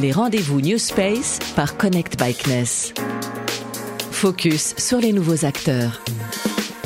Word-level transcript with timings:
Les 0.00 0.12
rendez-vous 0.12 0.60
New 0.60 0.78
Space 0.78 1.40
par 1.56 1.76
Connect 1.76 2.16
Bikeness. 2.16 2.94
Focus 4.12 4.76
sur 4.78 4.98
les 5.00 5.12
nouveaux 5.12 5.44
acteurs. 5.44 6.00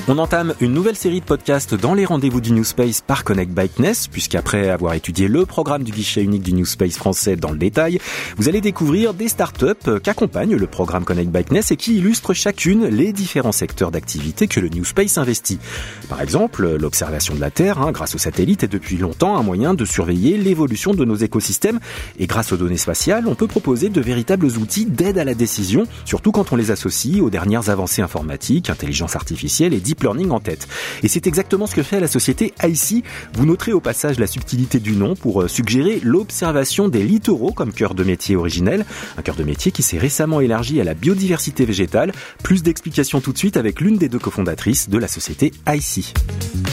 On 0.08 0.18
entame 0.18 0.54
une 0.60 0.72
nouvelle 0.72 0.96
série 0.96 1.20
de 1.20 1.24
podcasts 1.24 1.76
dans 1.76 1.94
les 1.94 2.04
rendez-vous 2.04 2.40
du 2.40 2.50
New 2.50 2.64
Space 2.64 3.00
par 3.00 3.22
Connect 3.22 3.52
Bikeness, 3.52 4.08
puisqu'après 4.08 4.68
avoir 4.68 4.94
étudié 4.94 5.28
le 5.28 5.46
programme 5.46 5.84
du 5.84 5.92
guichet 5.92 6.24
unique 6.24 6.42
du 6.42 6.52
New 6.54 6.66
Space 6.66 6.96
français 6.96 7.36
dans 7.36 7.52
le 7.52 7.56
détail, 7.56 8.00
vous 8.36 8.48
allez 8.48 8.60
découvrir 8.60 9.14
des 9.14 9.28
startups 9.28 10.00
qu'accompagne 10.02 10.56
le 10.56 10.66
programme 10.66 11.04
Connect 11.04 11.30
Bikeness 11.30 11.70
et 11.70 11.77
qui 11.77 11.98
illustrent 11.98 12.34
chacune 12.34 12.86
les 12.86 13.12
différents 13.12 13.52
secteurs 13.52 13.92
d'activité 13.92 14.48
que 14.48 14.59
le 14.59 14.70
New 14.70 14.84
Space 14.84 15.18
investit. 15.18 15.60
Par 16.09 16.20
exemple, 16.20 16.69
l'observation 16.80 17.37
de 17.37 17.41
la 17.41 17.52
Terre, 17.52 17.80
hein, 17.80 17.92
grâce 17.92 18.16
aux 18.16 18.19
satellites, 18.19 18.64
est 18.64 18.69
depuis 18.69 18.96
longtemps 18.96 19.38
un 19.38 19.45
moyen 19.45 19.73
de 19.73 19.84
surveiller 19.84 20.37
l'évolution 20.37 20.95
de 20.95 21.05
nos 21.05 21.14
écosystèmes 21.14 21.78
et 22.19 22.27
grâce 22.27 22.50
aux 22.50 22.56
données 22.56 22.77
spatiales, 22.77 23.28
on 23.28 23.37
peut 23.37 23.46
proposer 23.46 23.88
de 23.88 24.00
véritables 24.00 24.46
outils 24.59 24.84
d'aide 24.84 25.19
à 25.19 25.24
la 25.24 25.34
décision, 25.34 25.84
surtout 26.05 26.32
quand 26.32 26.52
on 26.52 26.56
les 26.56 26.73
associe 26.73 27.20
aux 27.23 27.30
dernières 27.30 27.70
avancées 27.70 28.02
informatiques, 28.02 28.69
intelligence 28.69 29.14
artificielle 29.14 29.74
et 29.74 29.80
learning 30.01 30.30
en 30.30 30.41
tête. 30.41 30.69
Et 31.02 31.09
c'est 31.09 31.27
exactement 31.27 31.66
ce 31.66 31.74
que 31.74 31.82
fait 31.82 32.01
la 32.01 32.06
société 32.09 32.55
IC. 32.62 33.05
Vous 33.34 33.46
noterez 33.46 33.73
au 33.73 33.80
passage 33.80 34.18
la 34.18 34.27
subtilité 34.27 34.80
du 34.80 34.92
nom 34.92 35.16
pour 35.16 35.42
euh, 35.42 35.48
suggérer 35.48 36.01
l'observation 36.02 36.88
des 36.88 37.02
littoraux 37.02 37.52
comme 37.52 37.73
cœur 37.73 37.95
de 37.95 38.05
métier 38.05 38.37
originel, 38.37 38.84
un 39.18 39.23
cœur 39.23 39.37
de 39.37 39.45
métier 39.45 39.73
qui 39.73 39.82
s'est 39.82 39.98
récemment 39.98 40.41
élargi 40.41 40.80
à 40.80 40.84
la 40.84 40.95
biodiversité 40.95 41.65
végétale. 41.65 42.12
Plus 42.42 42.62
d'explications 42.62 43.20
tout 43.20 43.32
de 43.32 43.38
suite 43.38 43.56
avec 43.56 43.80
l'une 43.80 43.98
des 43.98 44.09
deux 44.09 44.18
cofondatrices 44.18 44.88
de 44.88 44.98
la 44.98 45.09
société 45.09 45.52
IC. 45.68 46.15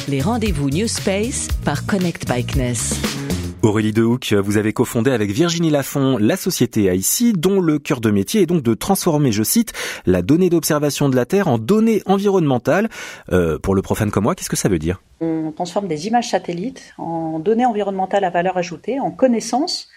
Les 0.08 0.22
rendez-vous 0.22 0.70
New 0.70 0.88
Space 0.88 1.48
par 1.64 1.86
Connect 1.86 2.28
Bikeness. 2.28 3.19
Aurélie 3.62 3.92
Dehouk, 3.92 4.34
vous 4.34 4.58
avez 4.58 4.72
cofondé 4.72 5.12
avec 5.12 5.32
Virginie 5.32 5.70
Lafont 5.70 6.18
la 6.18 6.38
société 6.38 6.96
IC, 6.96 7.38
dont 7.38 7.60
le 7.60 7.78
cœur 7.78 8.00
de 8.00 8.10
métier 8.10 8.42
est 8.42 8.46
donc 8.46 8.64
de 8.64 8.74
transformer, 8.74 9.34
je 9.34 9.44
cite, 9.44 9.74
la 10.06 10.22
donnée 10.22 10.50
d'observation 10.50 11.10
de 11.10 11.16
la 11.18 11.26
Terre 11.26 11.50
en 11.50 11.58
données 11.58 12.02
environnementales. 12.06 12.88
Euh, 13.34 13.60
pour 13.60 13.76
le 13.76 13.82
profane 13.82 14.12
comme 14.12 14.24
moi, 14.24 14.36
qu'est-ce 14.36 14.50
que 14.50 14.56
ça 14.56 14.70
veut 14.70 14.80
dire? 14.80 15.02
On 15.20 15.52
transforme 15.52 15.90
des 15.90 16.08
images 16.08 16.30
satellites 16.30 16.94
en 16.98 17.40
données 17.40 17.66
environnementales 17.66 18.24
à 18.24 18.30
valeur 18.30 18.58
ajoutée, 18.58 19.00
en 19.02 19.12
connaissances. 19.12 19.90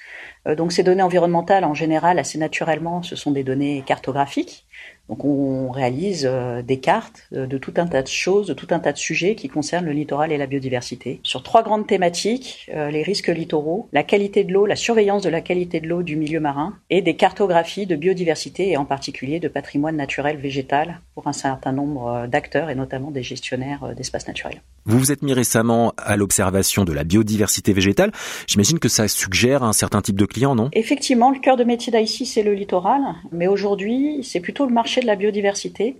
Euh, 0.48 0.56
donc 0.56 0.72
ces 0.72 0.82
données 0.82 1.02
environnementales, 1.02 1.64
en 1.64 1.74
général, 1.74 2.18
assez 2.18 2.38
naturellement, 2.38 3.02
ce 3.02 3.14
sont 3.14 3.30
des 3.30 3.44
données 3.44 3.84
cartographiques. 3.86 4.66
Donc 5.08 5.24
on 5.24 5.70
réalise 5.70 6.26
euh, 6.30 6.62
des 6.62 6.80
cartes 6.80 7.28
euh, 7.32 7.46
de 7.46 7.58
tout 7.58 7.74
un 7.76 7.86
tas 7.86 8.02
de 8.02 8.08
choses, 8.08 8.46
de 8.46 8.54
tout 8.54 8.68
un 8.70 8.78
tas 8.78 8.92
de 8.92 8.98
sujets 8.98 9.34
qui 9.34 9.48
concernent 9.48 9.86
le 9.86 9.92
littoral 9.92 10.32
et 10.32 10.38
la 10.38 10.46
biodiversité. 10.46 11.20
Sur 11.22 11.42
trois 11.42 11.62
grandes 11.62 11.86
thématiques, 11.86 12.70
euh, 12.72 12.90
les 12.90 13.02
risques 13.02 13.28
littoraux, 13.28 13.88
la 13.92 14.04
qualité 14.04 14.44
de 14.44 14.52
l'eau, 14.52 14.64
la 14.64 14.76
surveillance 14.76 15.22
de 15.22 15.28
la 15.28 15.40
qualité 15.40 15.80
de 15.80 15.88
l'eau 15.88 16.02
du 16.02 16.16
milieu 16.16 16.40
marin 16.40 16.78
et 16.88 17.02
des 17.02 17.16
cartographies 17.16 17.86
de 17.86 17.96
biodiversité 17.96 18.70
et 18.70 18.76
en 18.76 18.84
particulier 18.84 19.40
de 19.40 19.48
patrimoine 19.48 19.96
naturel 19.96 20.36
végétal 20.36 21.00
pour 21.14 21.26
un 21.26 21.32
certain 21.32 21.72
nombre 21.72 22.26
d'acteurs 22.26 22.70
et 22.70 22.74
notamment 22.74 23.10
des 23.10 23.22
gestionnaires 23.22 23.94
d'espaces 23.94 24.28
naturels. 24.28 24.62
Vous 24.84 24.98
vous 24.98 25.12
êtes 25.12 25.22
mis 25.22 25.32
récemment 25.32 25.92
à 25.96 26.16
l'observation 26.16 26.84
de 26.84 26.92
la 26.92 27.04
biodiversité 27.04 27.72
végétale. 27.72 28.10
J'imagine 28.48 28.80
que 28.80 28.88
ça 28.88 29.06
suggère 29.06 29.62
un 29.62 29.72
certain 29.72 30.02
type 30.02 30.16
de 30.16 30.26
client, 30.26 30.54
non? 30.54 30.70
Effectivement, 30.72 31.30
le 31.30 31.38
cœur 31.38 31.56
de 31.56 31.62
métier 31.62 31.92
d'ICI, 31.92 32.26
c'est 32.26 32.42
le 32.42 32.52
littoral, 32.52 33.00
mais 33.30 33.46
aujourd'hui, 33.46 34.24
c'est 34.24 34.40
plutôt 34.40 34.66
le 34.66 34.72
marché 34.72 35.00
de 35.00 35.06
la 35.06 35.14
biodiversité 35.14 35.96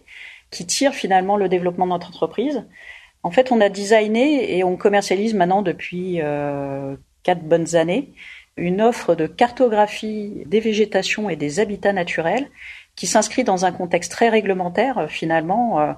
qui 0.50 0.66
tire 0.66 0.94
finalement 0.94 1.36
le 1.36 1.48
développement 1.48 1.86
de 1.86 1.92
notre 1.92 2.08
entreprise. 2.08 2.64
En 3.22 3.30
fait, 3.30 3.52
on 3.52 3.60
a 3.60 3.68
designé 3.68 4.58
et 4.58 4.64
on 4.64 4.76
commercialise 4.76 5.34
maintenant 5.34 5.62
depuis 5.62 6.20
euh, 6.20 6.96
quatre 7.22 7.42
bonnes 7.42 7.76
années 7.76 8.12
une 8.56 8.82
offre 8.82 9.14
de 9.14 9.26
cartographie 9.26 10.42
des 10.46 10.60
végétations 10.60 11.30
et 11.30 11.36
des 11.36 11.58
habitats 11.58 11.94
naturels 11.94 12.50
qui 12.96 13.06
s'inscrit 13.06 13.44
dans 13.44 13.64
un 13.64 13.72
contexte 13.72 14.12
très 14.12 14.28
réglementaire 14.28 15.06
finalement. 15.08 15.80
Euh, 15.80 15.92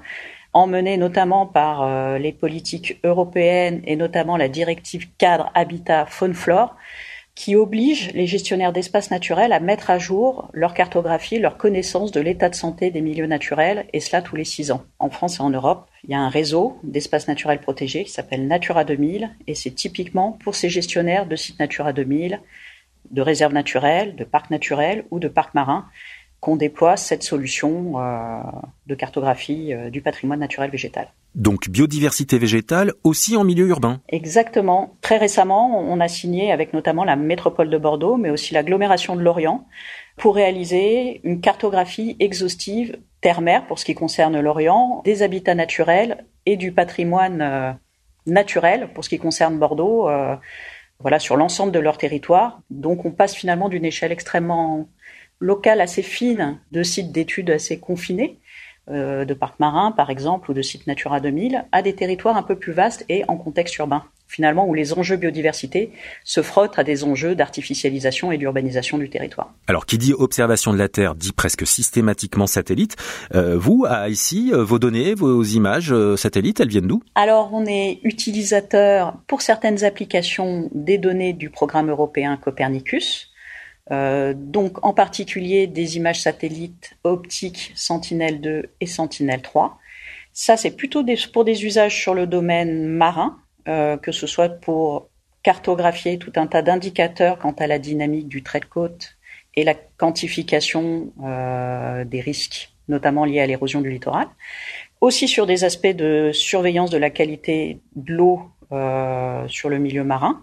emmenée 0.54 0.96
notamment 0.96 1.46
par 1.46 1.82
euh, 1.82 2.18
les 2.18 2.32
politiques 2.32 2.98
européennes 3.04 3.82
et 3.84 3.96
notamment 3.96 4.36
la 4.36 4.48
directive 4.48 5.08
cadre 5.18 5.50
habitat 5.54 6.06
faune 6.06 6.34
flore 6.34 6.76
qui 7.34 7.56
oblige 7.56 8.12
les 8.12 8.28
gestionnaires 8.28 8.72
d'espaces 8.72 9.10
naturels 9.10 9.52
à 9.52 9.58
mettre 9.58 9.90
à 9.90 9.98
jour 9.98 10.48
leur 10.52 10.72
cartographie, 10.72 11.40
leur 11.40 11.56
connaissance 11.56 12.12
de 12.12 12.20
l'état 12.20 12.48
de 12.48 12.54
santé 12.54 12.90
des 12.90 13.00
milieux 13.00 13.26
naturels, 13.26 13.86
et 13.92 13.98
cela 13.98 14.22
tous 14.22 14.36
les 14.36 14.44
six 14.44 14.70
ans. 14.70 14.84
En 15.00 15.10
France 15.10 15.38
et 15.38 15.42
en 15.42 15.50
Europe, 15.50 15.88
il 16.04 16.10
y 16.10 16.14
a 16.14 16.20
un 16.20 16.28
réseau 16.28 16.78
d'espaces 16.84 17.26
naturels 17.26 17.60
protégés 17.60 18.04
qui 18.04 18.12
s'appelle 18.12 18.46
Natura 18.46 18.84
2000, 18.84 19.30
et 19.48 19.54
c'est 19.56 19.72
typiquement 19.72 20.38
pour 20.44 20.54
ces 20.54 20.68
gestionnaires 20.68 21.26
de 21.26 21.34
sites 21.34 21.58
Natura 21.58 21.92
2000, 21.92 22.40
de 23.10 23.20
réserves 23.20 23.52
naturelles, 23.52 24.14
de 24.14 24.24
parcs 24.24 24.50
naturels 24.50 25.04
ou 25.10 25.18
de 25.18 25.28
parcs 25.28 25.54
marins 25.54 25.86
qu'on 26.44 26.56
déploie 26.56 26.98
cette 26.98 27.22
solution 27.22 27.94
euh, 27.96 28.38
de 28.86 28.94
cartographie 28.94 29.72
euh, 29.72 29.88
du 29.88 30.02
patrimoine 30.02 30.40
naturel 30.40 30.70
végétal. 30.70 31.08
Donc 31.34 31.70
biodiversité 31.70 32.36
végétale 32.36 32.92
aussi 33.02 33.38
en 33.38 33.44
milieu 33.44 33.66
urbain. 33.66 34.02
Exactement. 34.10 34.94
Très 35.00 35.16
récemment, 35.16 35.80
on 35.80 36.00
a 36.00 36.06
signé 36.06 36.52
avec 36.52 36.74
notamment 36.74 37.02
la 37.04 37.16
métropole 37.16 37.70
de 37.70 37.78
Bordeaux, 37.78 38.18
mais 38.18 38.28
aussi 38.28 38.52
l'agglomération 38.52 39.16
de 39.16 39.22
Lorient, 39.22 39.66
pour 40.18 40.34
réaliser 40.34 41.22
une 41.24 41.40
cartographie 41.40 42.14
exhaustive 42.20 42.98
terre-mer 43.22 43.66
pour 43.66 43.78
ce 43.78 43.86
qui 43.86 43.94
concerne 43.94 44.38
l'Orient, 44.38 45.00
des 45.02 45.22
habitats 45.22 45.54
naturels 45.54 46.26
et 46.44 46.58
du 46.58 46.72
patrimoine 46.72 47.40
euh, 47.40 47.72
naturel 48.26 48.90
pour 48.92 49.02
ce 49.02 49.08
qui 49.08 49.18
concerne 49.18 49.58
Bordeaux. 49.58 50.10
voilà, 51.00 51.18
sur 51.18 51.36
l'ensemble 51.36 51.72
de 51.72 51.78
leur 51.78 51.96
territoire. 51.96 52.60
Donc 52.68 53.06
on 53.06 53.12
passe 53.12 53.34
finalement 53.34 53.70
d'une 53.70 53.86
échelle 53.86 54.12
extrêmement 54.12 54.86
locales 55.40 55.80
assez 55.80 56.02
fines 56.02 56.58
de 56.72 56.82
sites 56.82 57.12
d'études 57.12 57.50
assez 57.50 57.78
confinés, 57.78 58.38
euh, 58.90 59.24
de 59.24 59.32
parcs 59.32 59.58
marins 59.60 59.92
par 59.92 60.10
exemple, 60.10 60.50
ou 60.50 60.54
de 60.54 60.60
sites 60.60 60.86
Natura 60.86 61.18
2000, 61.18 61.64
à 61.72 61.80
des 61.80 61.94
territoires 61.94 62.36
un 62.36 62.42
peu 62.42 62.56
plus 62.56 62.72
vastes 62.72 63.04
et 63.08 63.24
en 63.28 63.38
contexte 63.38 63.78
urbain, 63.78 64.04
finalement 64.28 64.68
où 64.68 64.74
les 64.74 64.92
enjeux 64.92 65.16
biodiversité 65.16 65.90
se 66.22 66.42
frottent 66.42 66.78
à 66.78 66.84
des 66.84 67.02
enjeux 67.02 67.34
d'artificialisation 67.34 68.30
et 68.30 68.36
d'urbanisation 68.36 68.98
du 68.98 69.08
territoire. 69.08 69.54
Alors 69.68 69.86
qui 69.86 69.96
dit 69.96 70.12
observation 70.12 70.72
de 70.74 70.78
la 70.78 70.88
Terre 70.88 71.14
dit 71.14 71.32
presque 71.32 71.66
systématiquement 71.66 72.46
satellite. 72.46 72.96
Euh, 73.34 73.56
vous, 73.56 73.86
à 73.88 74.10
ici, 74.10 74.50
euh, 74.52 74.62
vos 74.62 74.78
données, 74.78 75.14
vos 75.14 75.42
images 75.42 75.94
satellites, 76.16 76.60
elles 76.60 76.68
viennent 76.68 76.86
d'où? 76.86 77.02
Alors 77.14 77.54
on 77.54 77.64
est 77.64 78.00
utilisateur 78.02 79.14
pour 79.26 79.40
certaines 79.40 79.82
applications 79.84 80.68
des 80.74 80.98
données 80.98 81.32
du 81.32 81.48
programme 81.48 81.88
européen 81.88 82.36
Copernicus, 82.36 83.33
euh, 83.90 84.32
donc 84.34 84.84
en 84.84 84.94
particulier 84.94 85.66
des 85.66 85.96
images 85.96 86.22
satellites 86.22 86.96
optiques 87.04 87.72
Sentinelle-2 87.74 88.64
et 88.80 88.86
Sentinelle-3. 88.86 89.72
Ça, 90.32 90.56
c'est 90.56 90.70
plutôt 90.70 91.04
pour 91.32 91.44
des 91.44 91.64
usages 91.64 92.00
sur 92.00 92.14
le 92.14 92.26
domaine 92.26 92.86
marin, 92.86 93.38
euh, 93.68 93.96
que 93.96 94.10
ce 94.10 94.26
soit 94.26 94.48
pour 94.48 95.08
cartographier 95.42 96.18
tout 96.18 96.32
un 96.36 96.46
tas 96.46 96.62
d'indicateurs 96.62 97.38
quant 97.38 97.52
à 97.52 97.66
la 97.66 97.78
dynamique 97.78 98.28
du 98.28 98.42
trait 98.42 98.60
de 98.60 98.64
côte 98.64 99.16
et 99.54 99.64
la 99.64 99.74
quantification 99.74 101.12
euh, 101.22 102.04
des 102.04 102.20
risques, 102.20 102.72
notamment 102.88 103.26
liés 103.26 103.40
à 103.40 103.46
l'érosion 103.46 103.82
du 103.82 103.90
littoral. 103.90 104.26
Aussi 105.02 105.28
sur 105.28 105.46
des 105.46 105.64
aspects 105.64 105.86
de 105.86 106.30
surveillance 106.32 106.90
de 106.90 106.96
la 106.96 107.10
qualité 107.10 107.80
de 107.94 108.14
l'eau 108.14 108.50
sur 109.46 109.68
le 109.68 109.78
milieu 109.78 110.02
marin. 110.02 110.42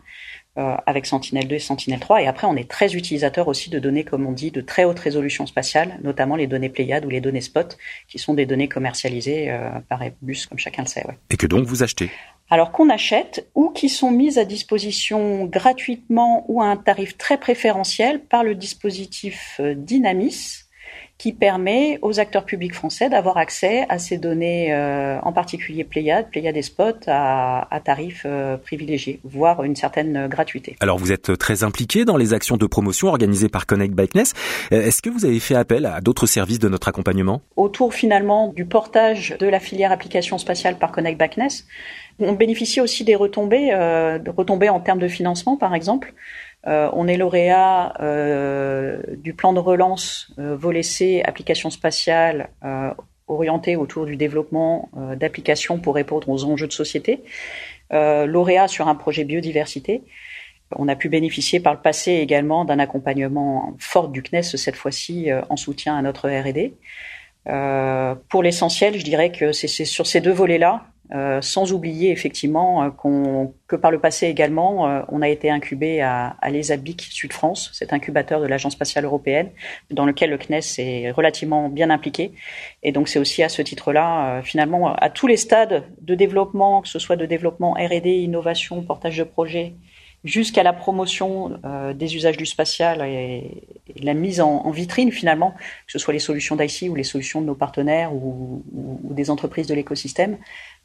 Euh, 0.58 0.76
avec 0.86 1.06
Sentinel-2 1.06 1.54
et 1.54 1.60
Sentinel-3. 1.60 2.24
Et 2.24 2.28
après, 2.28 2.46
on 2.46 2.58
est 2.58 2.70
très 2.70 2.94
utilisateur 2.94 3.48
aussi 3.48 3.70
de 3.70 3.80
données, 3.80 4.04
comme 4.04 4.26
on 4.26 4.34
dit, 4.34 4.52
de 4.52 4.60
très 4.60 4.84
haute 4.84 5.00
résolution 5.00 5.46
spatiale, 5.46 5.98
notamment 6.04 6.36
les 6.36 6.46
données 6.46 6.68
Pléiades 6.68 7.06
ou 7.06 7.10
les 7.10 7.22
données 7.22 7.40
Spot, 7.40 7.78
qui 8.10 8.20
sont 8.20 8.34
des 8.34 8.46
données 8.46 8.68
commercialisées 8.68 9.50
euh, 9.50 9.70
par 9.88 10.04
Airbus, 10.04 10.48
comme 10.50 10.60
chacun 10.60 10.82
le 10.82 10.90
sait. 10.90 11.08
Ouais. 11.08 11.18
Et 11.30 11.38
que 11.38 11.48
donc 11.48 11.66
vous 11.68 11.84
achetez? 11.84 12.12
Alors 12.50 12.74
qu'on 12.74 12.90
achète 12.90 13.50
ou 13.56 13.70
qui 13.70 13.88
sont 13.88 14.12
mises 14.12 14.38
à 14.38 14.44
disposition 14.44 15.46
gratuitement 15.46 16.44
ou 16.50 16.62
à 16.62 16.66
un 16.66 16.76
tarif 16.76 17.18
très 17.18 17.38
préférentiel 17.38 18.20
par 18.20 18.44
le 18.44 18.54
dispositif 18.54 19.56
euh, 19.62 19.74
Dynamis, 19.74 20.66
qui 21.22 21.34
permet 21.34 22.00
aux 22.02 22.20
acteurs 22.20 22.46
publics 22.46 22.74
français 22.74 23.08
d'avoir 23.08 23.38
accès 23.38 23.86
à 23.90 24.00
ces 24.00 24.18
données, 24.18 24.74
euh, 24.74 25.20
en 25.22 25.32
particulier 25.32 25.84
Pléiade, 25.84 26.32
Pléiade 26.32 26.58
et 26.58 26.64
Spot, 26.64 26.98
à, 27.06 27.68
à 27.70 27.80
tarifs 27.80 28.24
euh, 28.26 28.58
privilégiés, 28.58 29.20
voire 29.24 29.64
une 29.64 29.76
certaine 29.76 30.28
gratuité. 30.28 30.78
Alors 30.80 30.98
vous 30.98 31.12
êtes 31.12 31.38
très 31.38 31.64
impliqué 31.64 32.06
dans 32.06 32.18
les 32.18 32.34
actions 32.34 32.58
de 32.58 32.66
promotion 32.66 33.08
organisées 33.10 33.50
par 33.50 33.68
Connect 33.68 33.94
Bikeness. 33.94 34.34
Euh, 34.72 34.82
est-ce 34.82 35.04
que 35.04 35.12
vous 35.12 35.24
avez 35.24 35.40
fait 35.40 35.54
appel 35.54 35.86
à 35.86 36.02
d'autres 36.02 36.26
services 36.26 36.58
de 36.58 36.70
notre 36.70 36.88
accompagnement? 36.88 37.44
Autour 37.56 37.94
finalement 37.94 38.48
du 38.48 38.66
portage 38.66 39.36
de 39.40 39.46
la 39.46 39.60
filière 39.60 39.92
application 39.92 40.40
spatiale 40.40 40.80
par 40.80 40.92
Connect 40.92 41.20
Bikeness, 41.20 41.68
on 42.18 42.34
bénéficie 42.34 42.82
aussi 42.82 43.04
des 43.04 43.16
retombées, 43.16 43.70
de 43.70 44.30
retombées 44.32 44.70
en 44.70 44.80
termes 44.80 45.00
de 45.00 45.08
financement 45.08 45.56
par 45.56 45.76
exemple. 45.76 46.16
Euh, 46.68 46.90
on 46.94 47.08
est 47.08 47.18
lauréat 47.18 47.94
euh, 48.02 49.02
du 49.18 49.34
plan 49.34 49.54
de 49.54 49.60
relance 49.60 50.32
euh, 50.38 50.56
volet 50.56 50.84
C, 50.84 51.22
applications 51.26 51.70
spatiales 51.70 52.50
orientées 53.28 53.78
autour 53.78 54.06
du 54.06 54.18
développement 54.18 54.90
d'applications 55.16 55.80
pour 55.80 55.96
répondre 55.96 56.28
aux 56.28 56.44
enjeux 56.44 56.68
de 56.68 56.74
société. 56.74 57.24
lauréat 57.90 58.68
sur 58.68 58.90
un 58.90 58.96
projet 58.96 59.24
biodiversité. 59.24 60.04
On 60.76 60.90
a 60.90 60.98
pu 60.98 61.08
bénéficier 61.08 61.62
par 61.62 61.74
le 61.74 61.80
passé 61.80 62.12
également 62.12 62.66
d'un 62.66 62.80
accompagnement 62.80 63.74
fort 63.80 64.10
du 64.10 64.22
CNES, 64.22 64.44
cette 64.44 64.76
fois-ci 64.76 65.30
en 65.50 65.56
soutien 65.56 65.98
à 65.98 66.02
notre 66.02 66.30
R&D. 66.30 66.74
Euh, 67.48 68.16
pour 68.30 68.44
l'essentiel, 68.44 68.98
je 68.98 69.04
dirais 69.04 69.32
que 69.32 69.52
c'est 69.52 69.68
sur 69.68 70.06
ces 70.06 70.22
deux 70.22 70.32
volets-là, 70.32 70.86
euh, 71.14 71.42
sans 71.42 71.74
oublier 71.74 72.12
effectivement 72.12 72.84
euh, 72.84 73.46
que 73.68 73.76
par 73.76 73.92
le 73.92 74.00
passé 74.00 74.28
également, 74.28 74.88
euh, 74.88 75.02
on 75.10 75.22
a 75.22 75.28
été 75.28 75.50
incubé 75.50 76.02
à, 76.02 76.38
à 76.42 76.50
l'ESABIC 76.50 77.02
Sud 77.02 77.34
France, 77.34 77.70
cet 77.74 77.92
incubateur 77.92 78.40
de 78.40 78.48
l'Agence 78.48 78.74
spatiale 78.74 79.04
européenne, 79.04 79.50
dans 79.90 80.06
lequel 80.06 80.30
le 80.30 80.38
CNES 80.38 80.62
est 80.78 81.12
relativement 81.12 81.68
bien 81.68 81.90
impliqué. 81.90 82.32
Et 82.82 82.94
donc 82.94 83.10
c'est 83.10 83.20
aussi 83.20 83.44
à 83.44 83.50
ce 83.50 83.62
titre-là, 83.62 84.42
finalement, 84.44 84.96
à 84.96 85.10
tous 85.10 85.28
les 85.28 85.38
stades 85.38 85.84
de 86.02 86.16
développement, 86.16 86.82
que 86.82 86.88
ce 86.88 87.00
soit 87.00 87.18
de 87.18 87.26
développement 87.26 87.74
R&D, 87.74 88.10
innovation, 88.10 88.82
portage 88.82 89.18
de 89.18 89.24
projets, 89.24 89.74
jusqu'à 90.24 90.64
la 90.64 90.74
promotion 90.74 91.60
euh, 91.66 91.94
des 91.94 92.16
usages 92.16 92.38
du 92.38 92.46
spatial 92.46 93.02
et, 93.02 93.68
la 94.02 94.14
mise 94.14 94.40
en, 94.40 94.70
vitrine 94.72 95.12
finalement, 95.12 95.52
que 95.52 95.92
ce 95.92 96.00
soit 96.00 96.14
les 96.14 96.20
solutions 96.20 96.56
d'IC 96.56 96.90
ou 96.90 96.96
les 96.96 97.04
solutions 97.04 97.42
de 97.42 97.46
nos 97.46 97.56
partenaires 97.56 98.14
ou, 98.14 98.64
des 99.04 99.30
entreprises 99.30 99.68
de 99.68 99.76
l'écosystème, 99.76 100.38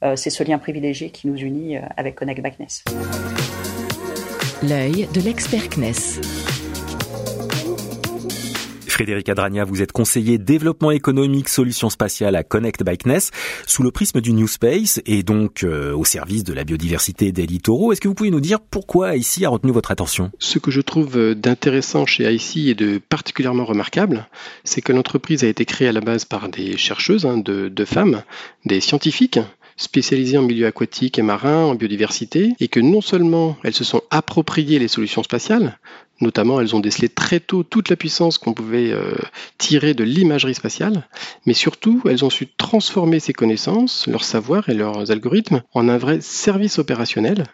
euh, 0.02 0.16
c'est 0.16 0.30
ce 0.30 0.42
lien 0.42 0.58
privilégié 0.58 1.10
qui 1.10 1.28
nous 1.28 1.36
unit 1.36 1.76
euh, 1.76 1.82
avec 1.96 2.16
Connect 2.16 2.42
Backness. 2.42 2.84
L'œil 4.62 5.08
de 5.14 5.20
l'expert 5.20 5.68
CNES. 5.68 6.55
Frédéric 8.96 9.28
Adragna, 9.28 9.64
vous 9.64 9.82
êtes 9.82 9.92
conseiller 9.92 10.38
développement 10.38 10.90
économique 10.90 11.50
solutions 11.50 11.90
spatiales 11.90 12.34
à 12.34 12.42
Connect 12.42 12.82
Bikeness 12.82 13.30
sous 13.66 13.82
le 13.82 13.90
prisme 13.90 14.22
du 14.22 14.32
New 14.32 14.48
Space 14.48 15.02
et 15.04 15.22
donc 15.22 15.64
euh, 15.64 15.94
au 15.94 16.06
service 16.06 16.44
de 16.44 16.54
la 16.54 16.64
biodiversité 16.64 17.30
des 17.30 17.44
littoraux. 17.44 17.92
Est-ce 17.92 18.00
que 18.00 18.08
vous 18.08 18.14
pouvez 18.14 18.30
nous 18.30 18.40
dire 18.40 18.58
pourquoi 18.58 19.14
ICI 19.14 19.44
a 19.44 19.50
retenu 19.50 19.70
votre 19.70 19.90
attention? 19.90 20.30
Ce 20.38 20.58
que 20.58 20.70
je 20.70 20.80
trouve 20.80 21.18
euh, 21.18 21.34
d'intéressant 21.34 22.06
chez 22.06 22.32
ICI 22.32 22.70
et 22.70 22.74
de 22.74 22.96
particulièrement 22.96 23.66
remarquable, 23.66 24.30
c'est 24.64 24.80
que 24.80 24.94
l'entreprise 24.94 25.44
a 25.44 25.48
été 25.48 25.66
créée 25.66 25.88
à 25.88 25.92
la 25.92 26.00
base 26.00 26.24
par 26.24 26.48
des 26.48 26.78
chercheuses, 26.78 27.26
hein, 27.26 27.36
de, 27.36 27.68
de 27.68 27.84
femmes, 27.84 28.22
des 28.64 28.80
scientifiques 28.80 29.38
spécialisées 29.76 30.38
en 30.38 30.42
milieu 30.42 30.66
aquatique 30.66 31.18
et 31.18 31.22
marin, 31.22 31.64
en 31.64 31.74
biodiversité, 31.74 32.54
et 32.60 32.68
que 32.68 32.80
non 32.80 33.00
seulement 33.00 33.56
elles 33.62 33.74
se 33.74 33.84
sont 33.84 34.02
appropriées 34.10 34.78
les 34.78 34.88
solutions 34.88 35.22
spatiales, 35.22 35.78
Notamment, 36.20 36.60
elles 36.60 36.74
ont 36.74 36.80
décelé 36.80 37.10
très 37.10 37.40
tôt 37.40 37.62
toute 37.62 37.90
la 37.90 37.96
puissance 37.96 38.38
qu'on 38.38 38.54
pouvait 38.54 38.90
euh, 38.90 39.14
tirer 39.58 39.92
de 39.92 40.02
l'imagerie 40.02 40.54
spatiale, 40.54 41.06
mais 41.44 41.52
surtout, 41.52 42.00
elles 42.08 42.24
ont 42.24 42.30
su 42.30 42.46
transformer 42.46 43.20
ces 43.20 43.34
connaissances, 43.34 44.06
leur 44.06 44.24
savoir 44.24 44.68
et 44.70 44.74
leurs 44.74 45.10
algorithmes 45.10 45.62
en 45.74 45.88
un 45.88 45.98
vrai 45.98 46.22
service 46.22 46.78
opérationnel, 46.78 47.44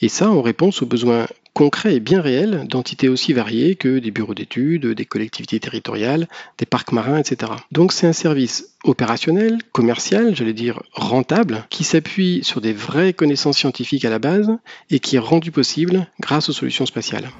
et 0.00 0.08
ça 0.08 0.30
en 0.30 0.42
réponse 0.42 0.82
aux 0.82 0.86
besoins 0.86 1.26
concrets 1.54 1.94
et 1.94 2.00
bien 2.00 2.20
réels 2.20 2.66
d'entités 2.68 3.08
aussi 3.08 3.32
variées 3.32 3.76
que 3.76 3.98
des 3.98 4.10
bureaux 4.10 4.34
d'études, 4.34 4.86
des 4.86 5.04
collectivités 5.04 5.60
territoriales, 5.60 6.28
des 6.58 6.66
parcs 6.66 6.92
marins, 6.92 7.18
etc. 7.18 7.52
Donc 7.70 7.92
c'est 7.92 8.08
un 8.08 8.12
service 8.12 8.74
opérationnel, 8.82 9.58
commercial, 9.72 10.34
j'allais 10.34 10.52
dire 10.52 10.82
rentable, 10.92 11.64
qui 11.70 11.84
s'appuie 11.84 12.42
sur 12.42 12.60
des 12.60 12.72
vraies 12.72 13.12
connaissances 13.12 13.58
scientifiques 13.58 14.04
à 14.04 14.10
la 14.10 14.18
base 14.18 14.50
et 14.90 14.98
qui 14.98 15.16
est 15.16 15.20
rendu 15.20 15.52
possible 15.52 16.08
grâce 16.20 16.48
aux 16.48 16.52
solutions 16.52 16.86
spatiales. 16.86 17.30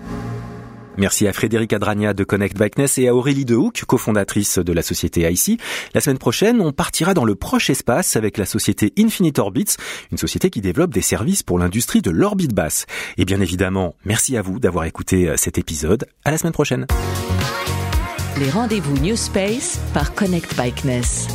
Merci 0.96 1.26
à 1.26 1.32
Frédéric 1.32 1.73
Adragna 1.73 2.14
de 2.14 2.25
Connect 2.25 2.56
Bikeness 2.56 2.99
et 2.99 3.08
à 3.08 3.14
Aurélie 3.14 3.44
Dehouck, 3.44 3.85
cofondatrice 3.87 4.58
de 4.58 4.73
la 4.73 4.82
société 4.82 5.31
IC. 5.31 5.61
La 5.93 6.00
semaine 6.00 6.19
prochaine, 6.19 6.61
on 6.61 6.73
partira 6.73 7.14
dans 7.14 7.25
le 7.25 7.35
proche 7.35 7.70
espace 7.70 8.17
avec 8.17 8.38
la 8.38 8.46
société 8.46 8.93
Infinite 8.99 9.38
Orbits, 9.38 9.76
une 10.12 10.19
société 10.19 10.50
qui 10.50 10.61
développe 10.61 10.93
des 10.93 11.02
services 11.02 11.43
pour 11.43 11.58
l'industrie 11.58 12.02
de 12.02 12.11
l'orbite 12.11 12.55
basse. 12.55 12.87
Et 13.19 13.25
bien 13.25 13.41
évidemment, 13.41 13.94
merci 14.05 14.37
à 14.37 14.43
vous 14.43 14.61
d'avoir 14.61 14.85
écouté 14.85 15.29
euh, 15.29 15.37
cet 15.37 15.58
épisode. 15.58 16.06
À 16.25 16.31
la 16.31 16.38
semaine 16.38 16.52
prochaine. 16.52 16.87
Les 18.38 18.50
rendez-vous 18.50 18.99
New 18.99 19.17
Space 19.17 19.81
par 19.93 20.14
Connect 20.14 20.56
Bikeness. 20.56 21.29